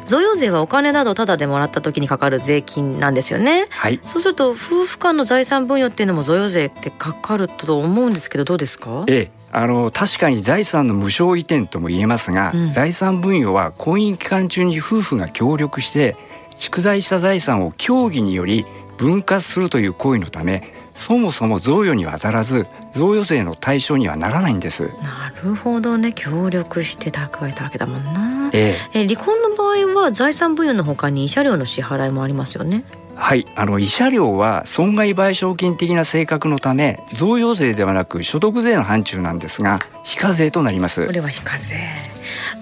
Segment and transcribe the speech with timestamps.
[0.05, 3.67] 贈与税はお金などタダでもらった時にかかる税金なんですよね。
[3.69, 3.99] はい。
[4.05, 9.03] そうすると夫婦間の財産分与っていうのも贈与税ってかかると思うんですけどどうですか？
[9.07, 9.31] ええ。
[9.51, 12.71] あの確かに財産の無償移転とも言えますが、うん。
[12.71, 16.15] 財産分与は婚姻期間中に夫婦が協力して
[16.55, 18.65] 蓄財した財産を協議により
[18.97, 24.83] 分割するという行為のためそもそも贈与には当たらず贈与税の対象にはならないんです。
[25.01, 26.11] なるほどね。
[26.13, 28.49] 協力して蓄えたわけだもんな。
[28.51, 29.03] ええ。
[29.03, 32.83] え離婚の場合は財産分与のほかに慰謝料の支払いもありますよね。
[33.15, 41.05] はい、あの慰謝料は損害賠償金的な性格のため贈与税ではなく所得税の範疇なんですが非課税となります。
[41.05, 41.11] こ。
[41.11, 41.75] れは非課税。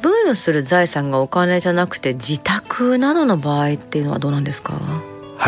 [0.01, 4.73] 分与する財産がお金じゃなくて自宅などの場合っていうのはどうなんですか？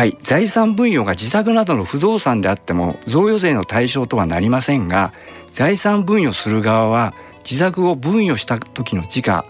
[0.00, 5.12] はい、財産分与が自宅などの不動産であっても贈与税の対象とはなりませんが
[5.52, 7.12] 財産分与する側は
[7.44, 9.44] 自宅を分与した時の時価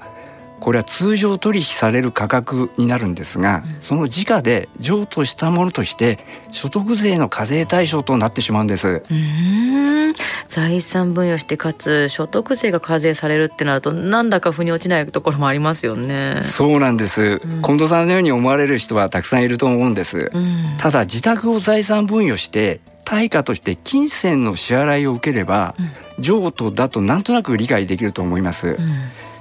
[0.60, 6.18] これは通常取引される価格になるんですが、うんその時価で譲渡したものとして
[6.50, 9.02] 所得税の課税対象となってしまうんです。
[10.48, 16.42] 財産分与してかつ所得税が課税されるってなるとなんだか腑に落ちないところもありますよね。
[16.42, 20.30] そうなんです、うん近藤さんのように思われる人はたくさんいると思うんです。
[20.32, 25.74] うんただ自宅を財産分与して対価として金銭の支払いを受ければ、
[26.18, 28.76] 譲渡だとなんとなく理解できると思います。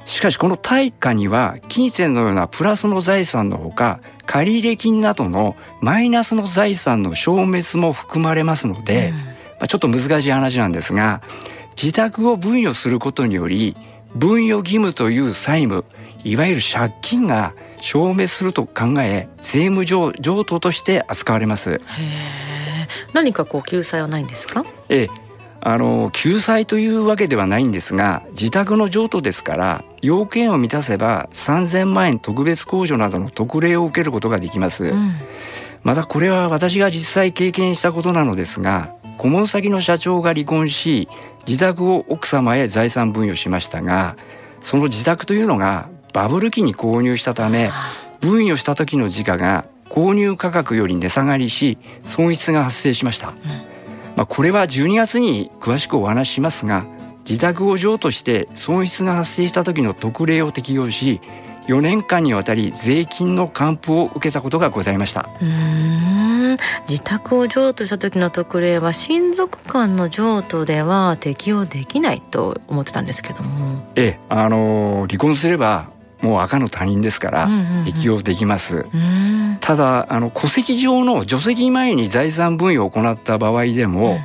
[0.09, 9.13] うんしかしこの対価には金銭のようなプラスの財産のほか借入金などのマイナスの財産の消滅も含まれますので、
[9.59, 11.21] まあ、ちょっと難しい話なんですが
[11.81, 13.77] 自宅を分与することにより
[14.15, 15.85] 分与義務という債務
[16.23, 21.79] いわゆる借金が消滅すると考え税務上譲渡として扱われます。
[23.13, 24.65] 何かこう救済はないんですか？
[24.89, 25.07] ええ、
[25.61, 34.85] あの救済というわけではないんですが自宅の譲渡ですから要件を満たせば3,000万円特別控除などの特例を受けることができます。
[34.85, 35.13] うん。
[35.83, 41.07] またこれは私が実際経験したことなのですが顧問先の社長が離婚し
[41.47, 44.15] 自宅を奥様へ財産分与しましたが
[44.61, 47.71] その自宅というのがバブル期に購入したため
[48.19, 53.33] 分与した時の時価が購入価格より値下がりし損失が発生しました、
[54.15, 56.85] まあ、これは12月に詳しくお話ししますが
[57.29, 61.21] 自宅を譲渡して損失が発生した時の特例を適用し
[61.67, 65.29] 4年間にわたり税金の還付を受けたことがございました。
[65.39, 66.57] うーん。
[66.87, 73.83] 自宅を譲渡した時の特例は親族間の譲渡では適用できないと思ってたんですけども。
[73.95, 75.91] ええ、あの離婚すれば
[76.21, 77.85] もう赤の他人ですからうんうんうん。
[77.85, 78.77] 適用できます。
[78.77, 79.57] うーん。
[79.61, 84.19] ただあの戸籍上の除籍前に財産分与を行った場合でも、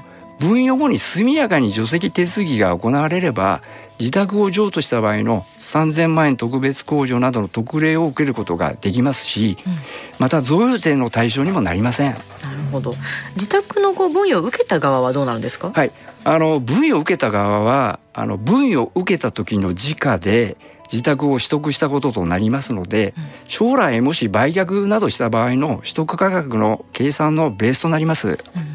[0.44, 3.62] 分与後に速やかに除籍手続きが行われれば
[3.98, 9.72] 自宅を譲渡した場合の3,000万円特別控除などの特例を受けることができますし、うん。
[10.18, 12.12] また贈与税の対象にもなりません。
[12.12, 12.18] なる
[12.72, 12.94] ほど。
[13.36, 15.92] 自宅のこう分与を受けた側はどうなるんですか、はい、
[16.24, 20.56] あの分与を受けた側はあの分与を受けた時の時価で
[20.92, 23.24] 自宅を取得したこととなりますので、うん。
[23.46, 28.28] 将来もし売却などした場合の取得価格の計算のベースとなります。
[28.56, 28.73] うん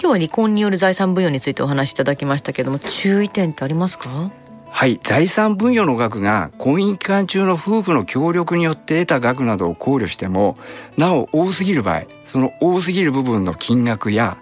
[0.00, 4.30] 今日は離婚による財産分与についてお話しいただきましたけれども注意点ってありますか？
[4.72, 10.54] はい、財産分与の額が婚姻期間中の夫婦の協力によって得た額などを考慮しても
[10.96, 14.38] なお多すぎる場合その多すぎる部分の金額や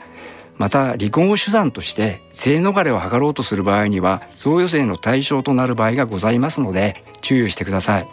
[0.58, 8.02] また離婚を手段として税逃れを図ろうとする場合には贈与税の対象となる場合がございますので注意してください。
[8.02, 8.08] うん。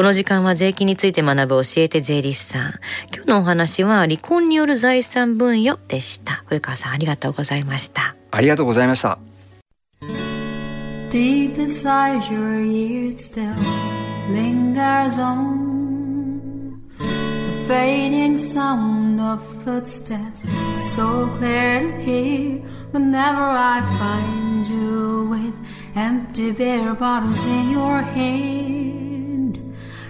[0.00, 2.80] この時間は税金について学ぶ教えて税理士さん。
[3.14, 6.42] 今日のお話は離婚による財産分与でした。
[6.46, 8.16] 古川さんありがとうございました。
[8.30, 9.18] ありがとうございました。
[11.10, 13.54] Deep inside your ears still
[14.32, 17.04] lingers on the
[17.68, 20.40] fading sound of footsteps,
[20.96, 22.62] so clear to hear
[22.92, 25.52] whenever I find you with
[25.94, 28.89] empty beer bottles in your hand.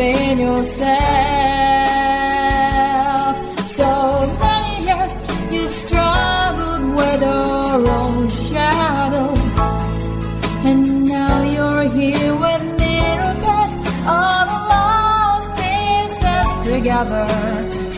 [0.00, 0.88] haven't yourself.
[3.68, 3.90] So
[4.40, 5.12] many years
[5.52, 9.28] you've struggled with your own shadow.
[10.68, 12.94] And now you're here with me
[13.46, 13.70] put
[14.14, 17.89] all the lost pieces together.